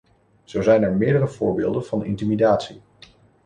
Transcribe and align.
Zo 0.43 0.61
zijn 0.61 0.83
er 0.83 0.91
meerdere 0.93 1.27
voorbeelden 1.27 1.85
van 1.85 2.05
intimidatie. 2.05 2.81